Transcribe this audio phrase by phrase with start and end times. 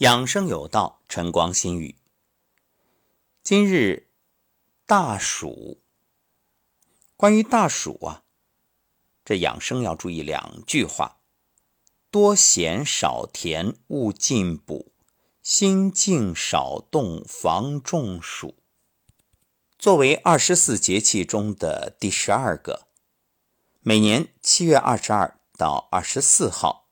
[0.00, 1.96] 养生有道，晨光心语。
[3.42, 4.10] 今日
[4.84, 5.80] 大暑，
[7.16, 8.24] 关于大暑啊，
[9.24, 11.20] 这养生要注意两句话：
[12.10, 14.92] 多咸少甜，勿进补；
[15.42, 18.54] 心静少动，防中暑。
[19.78, 22.88] 作为二十四节气中的第十二个，
[23.80, 26.90] 每年七月二十二到二十四号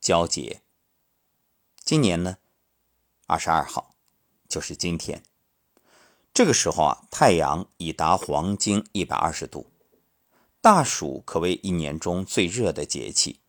[0.00, 0.62] 交节。
[1.90, 2.36] 今年呢，
[3.26, 3.96] 二十二号
[4.48, 5.24] 就是今天。
[6.32, 9.72] 这个时候啊，太阳已达黄经一百二十度，
[10.60, 13.40] 大暑可谓一年中最热的节气。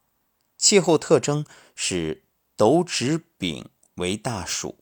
[0.58, 1.46] 气候特征
[1.76, 2.24] 是
[2.56, 4.80] 斗指丙为大暑，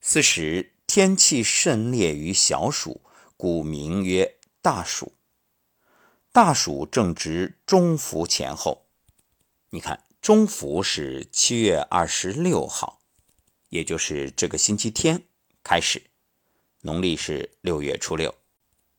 [0.00, 3.02] 此时天气甚烈于小暑，
[3.36, 5.14] 故名曰大暑。
[6.30, 8.86] 大暑正值中伏前后，
[9.70, 10.04] 你看。
[10.22, 13.00] 中伏是七月二十六号，
[13.70, 15.24] 也就是这个星期天
[15.64, 16.00] 开始，
[16.82, 18.32] 农历是六月初六。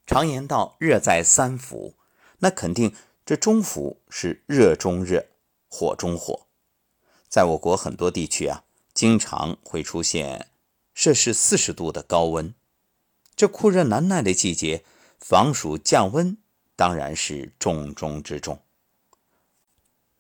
[0.06, 1.96] 常言道“热在三伏”，
[2.40, 2.94] 那肯定
[3.26, 5.26] 这中伏是热中热，
[5.70, 6.48] 火中火。
[7.30, 10.50] 在我国很多地区啊，经常会出现
[10.94, 12.54] 摄氏四十度的高温。
[13.34, 14.84] 这酷热难耐的季节，
[15.22, 16.38] 防暑降温
[16.76, 18.62] 当然是重中之重。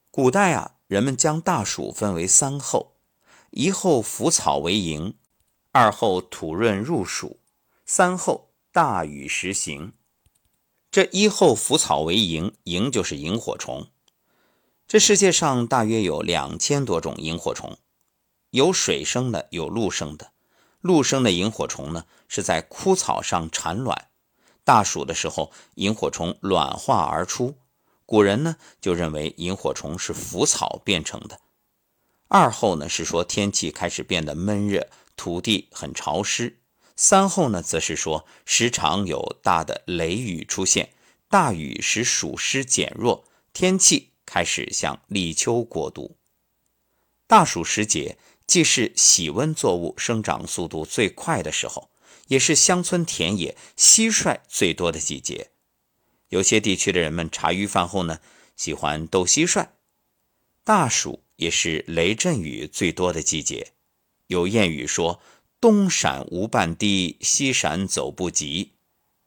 [0.09, 0.77] 古代啊。
[0.94, 2.94] 人们将大暑分为三候：
[3.49, 5.16] 一候腐草为营，
[5.72, 7.39] 二候土润入暑，
[7.83, 9.94] 三候大雨时行。
[10.91, 13.88] 这一候腐草为营，营就是萤火虫。
[14.88, 17.75] 这世界上大约有两千多种萤火虫，
[18.52, 20.33] 有水生的，有陆生的。
[20.80, 24.09] 陆生的萤火虫呢，是在枯草上产卵，
[24.64, 27.55] 大暑的时候，萤火虫卵化而出。
[28.14, 31.39] 古人呢就认为萤火虫是腐草变成的。
[32.28, 36.59] 二后呢是说天气开始变得闷热，土地很潮湿。
[36.95, 40.94] 三后呢则是说时常有大的雷雨出现，
[41.28, 46.16] 大雨使暑湿减弱，天气开始向立秋过渡。
[47.26, 51.89] 大暑时节既是喜温作物生长速度最快的时候，
[52.27, 55.49] 也是乡村田野蟋蟀最多的季节。
[56.33, 58.17] 有些地区的人们茶余饭后呢，
[58.55, 59.67] 喜欢斗蟋蟀。
[60.64, 63.73] 大暑也是雷阵雨最多的季节。
[64.26, 65.22] 有谚语说
[65.61, 68.72] ：“东闪无半滴，西闪走不及。”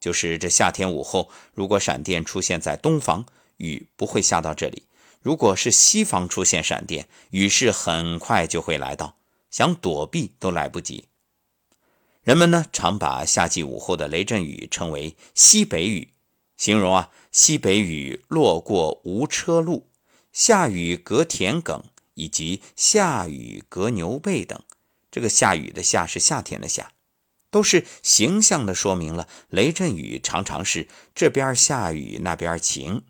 [0.01, 3.25] 就是这夏天午后，如果闪电出现在东方，
[3.59, 4.83] 雨不会下到这里；
[5.23, 9.17] 如果是西方出现闪电，雨势很快就会来到，
[9.49, 11.05] 想躲避都来不及。
[12.25, 16.09] 人们呢，常把夏季午后的雷阵雨称为“西北雨”。
[16.57, 19.89] 形容啊，西北雨落过无车路，
[20.33, 21.83] 下雨隔田埂，
[22.15, 24.63] 以及下雨隔牛背等。
[25.11, 26.93] 这个下雨的下是夏天的夏，
[27.51, 33.03] 都是形象的说明了雷阵雨常常是这边下雨那边晴。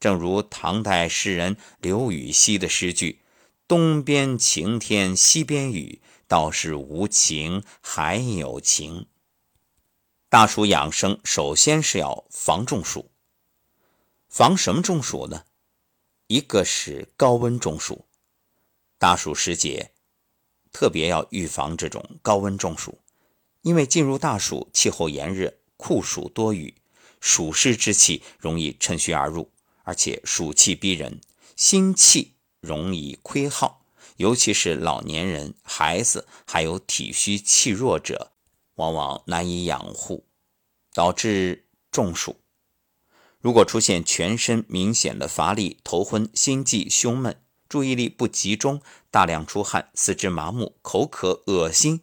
[0.00, 3.22] 正如唐代诗人刘禹锡的诗句
[3.66, 9.06] ：“东边晴天西边雨，倒是无晴还有晴。”
[10.34, 13.12] 大暑养生，首先是要防中暑。
[14.28, 15.44] 防什么中暑呢？
[16.26, 18.06] 一个是高温中暑。
[18.98, 19.92] 大暑时节，
[20.72, 22.98] 特别要预防这种高温中暑，
[23.62, 26.74] 因为进入大暑，气候炎热，酷暑多雨，
[27.20, 29.52] 暑湿之气容易趁虚而入，
[29.84, 31.20] 而且暑气逼人，
[31.54, 38.32] 心气容易亏耗，尤其是老年人、孩子，还有体虚气弱者。
[38.74, 40.26] 往往难以养护，
[40.92, 42.36] 导致中暑。
[43.40, 48.80] 如果出现全身明显的乏力、头昏、心悸、胸闷、注意力不集中、
[49.10, 52.00] 大量出汗、四肢麻木、口渴、恶心，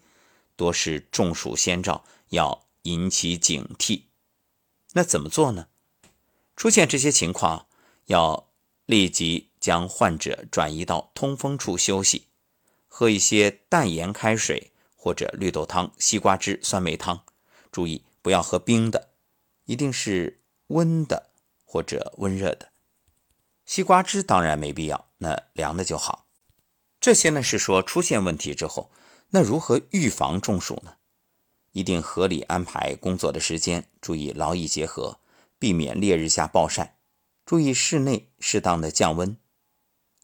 [0.56, 4.04] 多是中暑先兆，要引起警惕。
[4.94, 5.68] 那怎么做呢？
[6.56, 7.66] 出现这些情况，
[8.06, 8.50] 要
[8.86, 12.28] 立即将患者转移到通风处休息，
[12.88, 14.71] 喝一些淡盐开水。
[15.04, 17.24] 或者绿豆汤、西瓜汁、酸梅汤，
[17.72, 19.10] 注意不要喝冰的，
[19.66, 21.32] 一定是温的
[21.66, 22.70] 或者温热的。
[23.66, 26.28] 西瓜汁当然没必要，那凉的就好。
[27.00, 28.92] 这些呢是说出现问题之后，
[29.32, 30.98] 那如何预防中暑呢？
[31.72, 35.20] 一定合理安排工作的时间，注意劳逸结合，
[35.58, 37.00] 避免烈日下暴晒，
[37.44, 39.36] 注意室内适当的降温。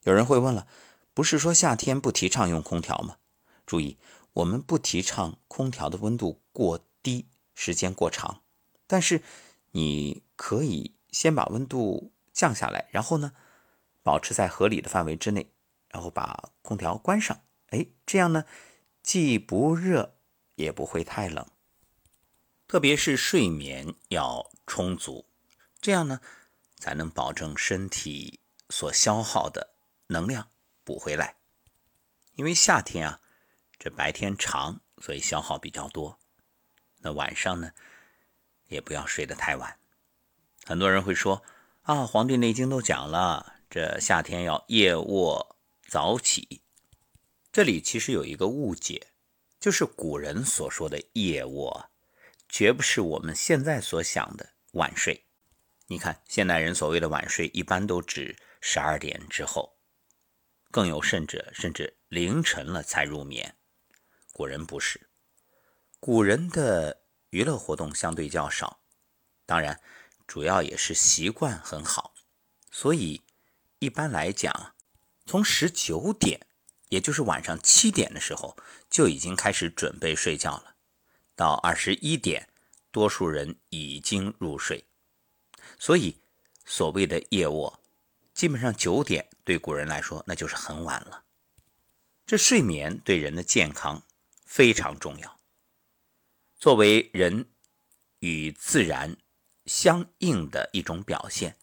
[0.03, 0.68] 有人会问了，
[1.15, 3.18] 不是说夏天不提倡用空调吗？
[3.67, 3.99] 注意。
[4.33, 8.43] 我们不提倡空调的温度过低，时间过长，
[8.87, 9.21] 但是
[9.71, 13.33] 你可以先把温度降下来，然后呢，
[14.03, 15.51] 保持在合理的范围之内，
[15.89, 17.41] 然后把空调关上。
[17.69, 18.45] 哎，这样呢，
[19.01, 20.15] 既不热
[20.55, 21.45] 也不会太冷。
[22.67, 25.25] 特别是睡眠要充足，
[25.81, 26.21] 这样呢
[26.77, 29.73] 才能保证身体所消耗的
[30.07, 30.49] 能量
[30.83, 31.37] 补回来。
[32.35, 33.21] 因为夏天啊，
[33.79, 36.19] 这白天长，所以消耗比较多。
[37.00, 37.71] 那晚上呢，
[38.68, 39.79] 也不要睡得太晚。
[40.65, 41.44] 很多人会说
[41.83, 45.57] 啊，《黄帝内经》都讲了，这夏天要夜卧
[45.88, 46.62] 早起。
[47.51, 49.07] 这里其实有一个误解，
[49.59, 51.91] 就是古人所说的夜卧。
[52.50, 55.25] 绝不是我们现在所想的晚睡。
[55.88, 59.77] 你看，现代人所谓的晚睡，一般都指十二点之后，
[60.71, 63.56] 更有甚者，甚至凌晨了才入眠。
[64.38, 65.10] 古人不是，
[66.00, 67.01] 古人的
[67.31, 68.81] 娱乐活动相对较少，
[69.48, 69.81] 当然，
[70.28, 72.13] 主要也是习惯很好，
[72.69, 73.24] 所以
[73.80, 74.75] 一般来讲，
[75.25, 76.45] 从十九点，
[76.89, 78.56] 也就是晚上七点的时候，
[78.92, 80.75] 就已经开始准备睡觉了。
[81.36, 82.48] 到二十一点，
[82.92, 84.86] 多数人已经入睡，
[85.80, 86.22] 所以
[86.63, 87.80] 所谓的夜卧，
[88.36, 91.24] 基本上九点对古人来说那就是很晚了。
[92.28, 94.04] 这睡眠对人的健康
[94.47, 95.39] 非常重要，
[96.55, 97.51] 作为人
[98.19, 99.15] 与自然
[99.65, 101.55] 相应的一种表现，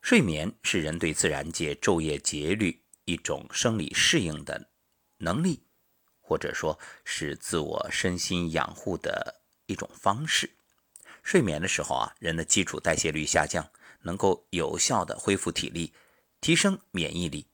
[0.00, 4.70] 睡眠是人对自然界昼夜节律一种生理适应的
[5.18, 5.62] 能力。
[6.24, 10.56] 或者说是自我身心养护的一种方式。
[11.22, 13.70] 睡眠的时候啊，人的基础代谢率下降，
[14.00, 15.92] 能够有效的恢复体力，
[16.40, 17.48] 提升免疫力。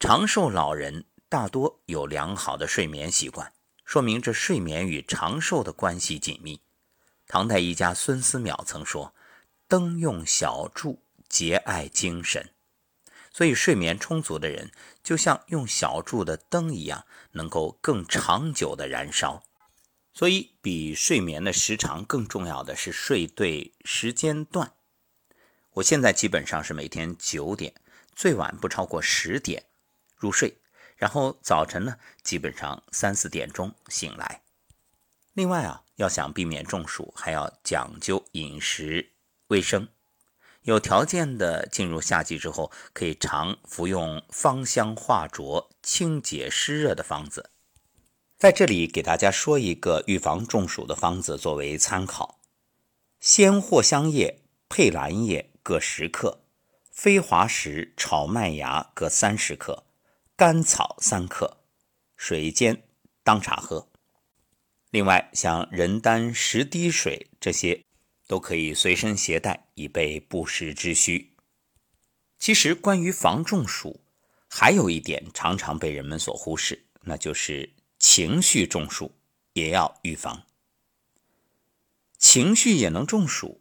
[0.00, 3.52] 长寿老人大多有良好的睡眠习惯，
[3.84, 6.60] 说明这睡眠与长寿的关系紧密。
[7.26, 9.12] 唐代医家孙思邈曾说
[9.66, 12.50] ：“灯用小柱，节爱精神。”
[13.34, 14.70] 所以，睡眠充足的人
[15.02, 19.42] 就像用小柱的灯一样，能够更长久的燃烧。
[20.12, 24.74] 所以，比睡眠的时长更重要的是睡对时间段。
[25.72, 27.74] 我现在基本上是每天九点，
[28.14, 29.64] 最晚不超过十点
[30.16, 30.58] 入睡，
[31.04, 34.40] 然后早晨呢，基本上三四点钟醒来。
[35.34, 39.10] 另外啊，要想避免中暑，还要讲究饮食
[39.48, 39.86] 卫生。
[40.62, 47.50] 有条件的进入夏季之后，可以常服用芳香化浊、清洁湿热的方子。
[48.38, 52.40] 在这里给大家说一个预防中暑的方子作为参考：
[53.20, 54.40] 鲜藿香叶
[54.70, 56.40] 配兰叶各十克，
[56.90, 59.83] 飞滑石炒麦芽各三十克，
[60.36, 61.64] 甘草三克，
[62.16, 62.86] 水煎
[63.22, 63.88] 当茶喝。
[64.90, 67.84] 另外，像人丹十滴水这些。
[68.26, 71.36] 都可以随身携带，以备不时之需。
[72.38, 74.00] 其实，关于防中暑，
[74.48, 79.12] 还有一点常常被人们所忽视，那就是情绪中暑
[79.52, 80.42] 也要预防。
[82.16, 83.60] 情绪也能中暑，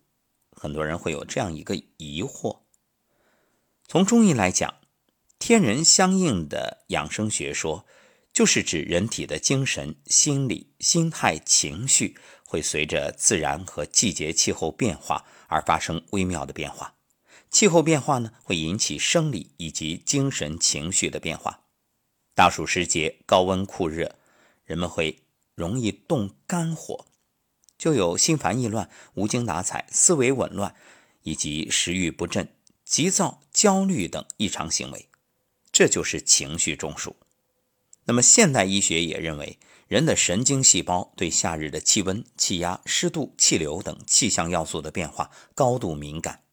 [0.50, 2.62] 很多人会有这样一个疑惑。
[3.86, 4.74] 从中医来讲，
[5.46, 7.86] 天人相应的养生学说。
[8.32, 12.18] 就是指人体的精神、心理、心态、情绪
[12.48, 16.96] 会随着自然和季节气候变化而发生微妙的变化。
[17.52, 21.66] 气候变化呢，会引起生理以及精神情绪的变化。
[22.34, 24.16] 大暑时节，高温酷热，
[24.64, 25.20] 人们会
[25.54, 27.06] 容易动肝火，
[27.78, 30.74] 就有心烦意乱、无精打采、思维紊乱，
[31.22, 35.10] 以及食欲不振、急躁、焦虑等异常行为。
[35.74, 37.18] 这就是情绪中暑。
[38.06, 46.44] 那么，现代医学也认为，人的神经细胞对夏日的气温、气压、湿度、气流等气象要素的变化高度敏感。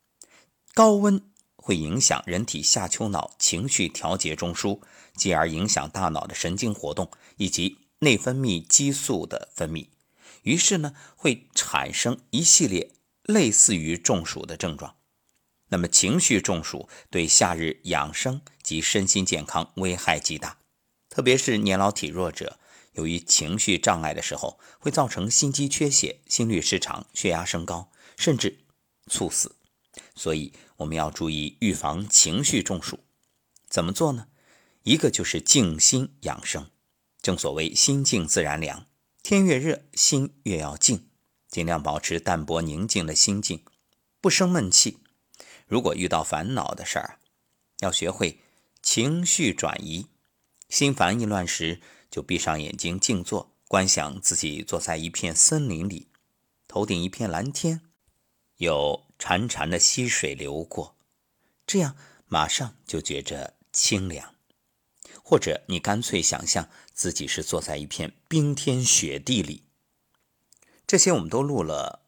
[0.72, 1.22] 高温
[1.56, 4.80] 会影响人体下丘脑情绪调节中枢，
[5.14, 9.88] 继而影响大脑的神经活动以及内分泌激素的分泌，
[10.44, 12.92] 于是呢，会产生一系列
[13.24, 14.96] 类似于中暑的症状。
[15.68, 20.58] 那么，情绪中暑对夏日养生及身心健康危害极大。
[21.08, 22.60] 特别是年老体弱者，
[22.92, 28.60] 由于情绪障碍的时候，会造成心肌缺血、心律失常、血压升高，甚至
[29.08, 29.56] 猝死。
[30.14, 33.00] 所以我们要注意预防情绪中暑。
[33.68, 34.28] 怎么做呢？
[34.84, 36.70] 一个就是静心养生。
[37.20, 38.86] 正所谓心静自然凉，
[39.24, 41.08] 天越热，心越要静，
[41.48, 43.64] 尽量保持淡泊宁静的心境，
[44.20, 44.98] 不生闷气。
[45.66, 47.18] 如果遇到烦恼的事儿，
[47.80, 48.38] 要学会
[48.82, 50.06] 情绪转移。
[50.68, 56.08] 心烦意乱时，就闭上眼睛静坐，观想自己坐在一片森林里，
[56.68, 57.80] 头顶一片蓝天，
[58.56, 60.96] 有潺潺的溪水流过，
[61.66, 61.96] 这样
[62.26, 64.34] 马上就觉着清凉。
[65.22, 69.64] 或者你干脆想象自己是坐在一片冰天雪地里。
[70.86, 72.02] 这些我们都录了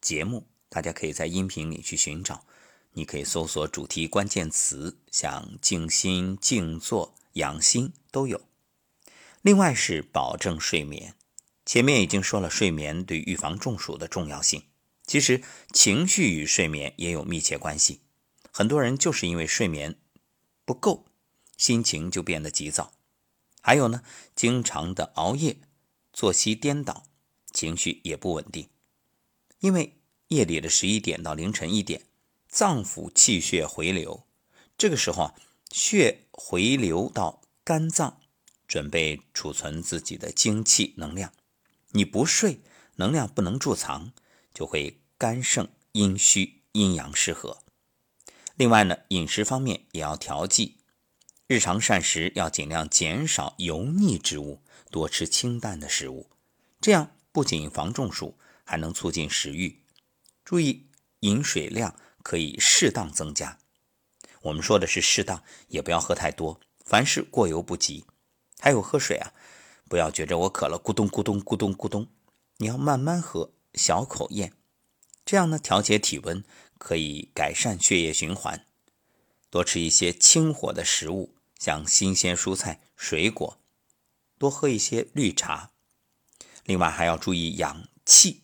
[0.00, 2.46] 节目，大家可以在音频里去寻找。
[2.92, 8.42] 你可以搜索主题关键词，像静心、静坐、养心都有。
[9.42, 11.14] 另外是保证睡眠，
[11.64, 14.64] 前面已经说了睡眠对预防中暑的重要性。
[15.06, 15.42] 其实
[15.72, 18.00] 情绪与睡眠也有密切关系，
[18.52, 19.98] 很多人就是因为睡眠
[20.64, 21.06] 不够，
[21.56, 22.92] 心情就变得急躁。
[23.62, 24.02] 还有呢，
[24.34, 25.58] 经常的熬夜、
[26.12, 27.04] 作息颠倒，
[27.52, 28.68] 情绪也不稳定。
[29.60, 32.02] 因为夜里的十一点到凌晨一点。
[32.50, 34.26] 脏腑气血回流，
[34.76, 35.34] 这个时候啊，
[35.70, 38.20] 血回流到肝脏，
[38.66, 41.32] 准备储存自己的精气能量。
[41.90, 42.60] 你不睡，
[42.96, 44.12] 能量不能贮藏，
[44.52, 47.62] 就会肝肾阴虚、阴阳失和。
[48.56, 50.78] 另外呢，饮食方面也要调剂，
[51.46, 56.28] 日常膳食要尽量减少油腻之物，多吃清淡的食物。
[56.80, 59.84] 这样不仅防中暑，还能促进食欲。
[60.44, 60.88] 注意
[61.20, 61.94] 饮水量。
[62.22, 63.58] 可以适当增加，
[64.42, 68.04] 我们说的是适当，也不要喝太多，凡事过犹不及。
[68.58, 69.32] 还有喝水啊，
[69.88, 72.08] 不要觉着我渴了，咕咚咕咚咕咚咕咚，
[72.58, 74.52] 你要慢慢喝，小口咽，
[75.24, 76.44] 这样呢调节体温，
[76.78, 78.66] 可以改善血液循环。
[79.48, 83.58] 多吃一些清火的食物，像新鲜蔬菜、水果，
[84.38, 85.70] 多喝一些绿茶。
[86.64, 88.42] 另外还要注意养气。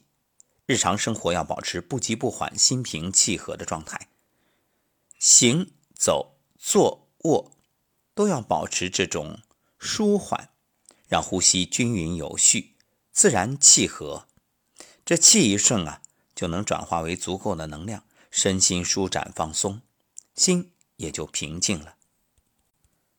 [0.67, 4.09] 日常生活要保持不急不缓、心平气和的状态，
[5.17, 7.53] 行走、坐、卧
[8.15, 9.41] 都要保持这种
[9.79, 10.51] 舒缓，
[11.07, 12.75] 让呼吸均匀有序、
[13.13, 14.27] 自然气和。
[15.05, 16.03] 这气一顺啊，
[16.35, 19.83] 就能转化为足够的能量，身心舒展放松，
[20.35, 21.95] 心也就平静了。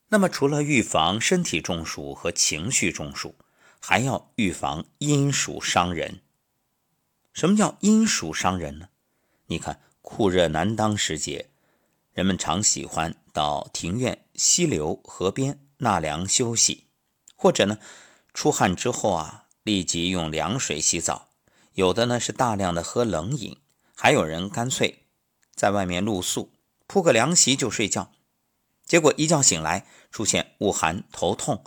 [0.09, 3.35] 那么，除了预防身体中暑和情绪中暑，
[3.79, 6.19] 还要预防阴暑伤人。
[7.37, 8.89] 什么叫阴暑伤人呢？
[9.45, 11.51] 你看，酷热难当时节，
[12.11, 16.85] 人们常喜欢到庭院、溪流、河边纳凉休息，
[17.35, 17.77] 或者呢，
[18.33, 21.29] 出汗之后啊，立即用凉水洗澡。
[21.73, 23.55] 有的呢是大量的喝冷饮，
[23.95, 25.05] 还有人干脆
[25.53, 26.51] 在外面露宿，
[26.87, 28.11] 铺个凉席就睡觉。
[28.83, 31.63] 结果一觉醒来，出现恶寒、头痛，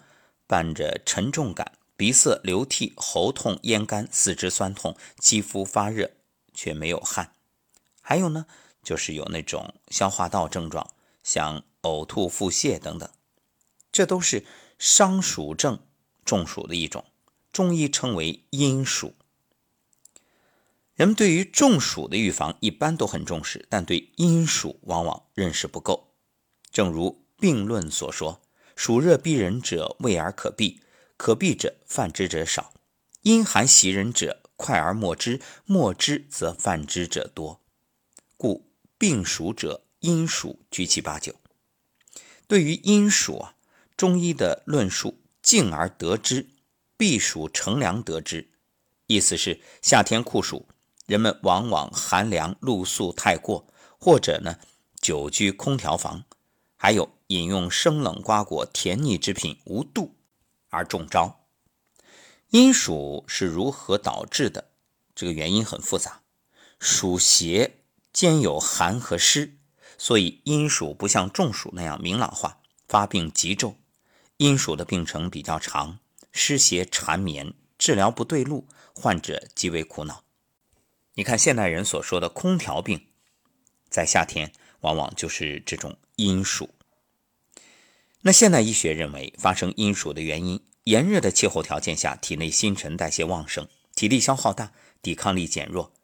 [0.48, 1.74] 伴着沉重感。
[2.00, 6.12] 鼻塞、流涕、喉痛、咽干、四肢酸痛、肌肤发热，
[6.54, 7.35] 却没有汗。
[8.00, 8.47] 还有呢，
[8.83, 13.07] 就是有那种消化道症状，像呕吐、腹泻等等，
[13.92, 14.47] 这都是
[14.78, 15.78] 伤暑症
[16.25, 17.04] 中暑的一种，
[17.52, 19.14] 中医称为阴暑。
[20.95, 26.14] 人们对于中暑的预防一般都很重视，但对阴暑往往认识不够。
[26.71, 28.40] 正如病论所说
[28.75, 30.80] ：“暑热逼人者，畏而可避。”
[31.20, 32.72] 可避者犯之者少，
[33.20, 37.60] 阴寒袭人者快而莫之，莫之则犯之者多。
[38.38, 41.34] 故病暑者阴暑居其八九。
[42.48, 43.54] 对于阴暑啊，
[43.98, 46.48] 中医的论述静而得之，
[46.96, 48.48] 避暑乘凉得之。
[49.06, 50.66] 意思是夏天酷暑，
[51.04, 53.66] 人们往往寒凉露宿太过，
[53.98, 54.56] 或者呢
[54.98, 56.24] 久居空调房，
[56.78, 60.14] 还有饮用生冷瓜果、甜腻之品无度。
[60.70, 61.44] 而中招，
[62.48, 64.70] 阴暑是如何导致的？
[65.14, 66.22] 这个原因很复杂。
[66.78, 69.58] 暑邪兼有寒和湿，
[69.98, 73.76] 所以阴暑不像中暑那样明朗化，发病急骤。
[74.38, 75.98] 阴暑的病程比较长，
[76.32, 80.24] 湿邪缠绵，治疗不对路，患者极为苦恼。
[81.14, 83.08] 你看现代人所说的空调病，
[83.90, 86.70] 在夏天往往就是这种阴暑。
[88.22, 95.94] 那现代医学认为，发生阴暑的原因，炎热的气候条件下，体内新陈代谢旺盛，体力消耗大，抵抗力减弱。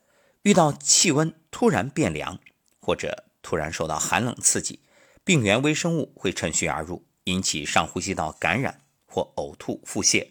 [0.40, 2.38] 遇到气温突然变凉，
[2.80, 4.80] 或者突然受到寒冷刺激，
[5.24, 10.28] 病原微生物会趁虚而入，引起上呼吸道感染或呕吐、腹泻，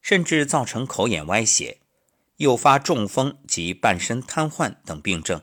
[0.00, 1.80] 甚至造成口眼歪斜，
[2.38, 5.42] 诱发中风及半身瘫痪等病症。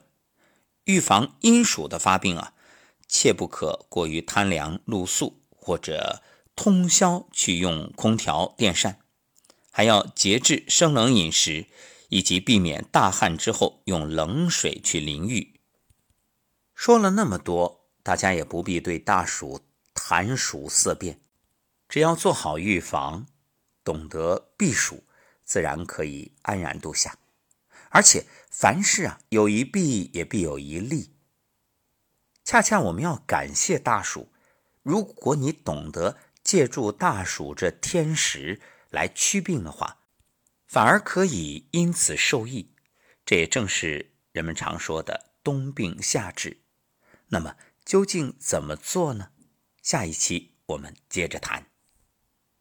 [0.86, 2.54] 预防阴暑的发病啊，
[3.08, 5.42] 切不可过于贪凉露宿。
[5.64, 6.22] 或者
[6.58, 9.00] 通宵去用空调电扇，
[9.72, 11.68] 还要节制生冷饮食，
[12.10, 15.62] 以及避免大汗之后用冷水去淋浴。
[16.76, 19.62] 说了那么多，大家也不必对大暑
[19.94, 21.22] 谈暑色变，
[21.88, 23.26] 只要做好预防，
[23.86, 25.06] 懂得避暑，
[25.46, 27.18] 自然可以安然度夏。
[27.90, 31.16] 而且凡事啊，有一弊也必有一利。
[32.44, 34.33] 恰恰我们要感谢大暑。
[34.84, 40.00] 如果你懂得借助大暑这天时来驱病的话，
[40.68, 42.76] 反而可以因此受益。
[43.26, 46.62] 这也正是人们常说的“冬病夏治”。
[47.30, 49.30] 那么，究竟怎么做呢？
[49.82, 51.73] 下一期我们接着谈。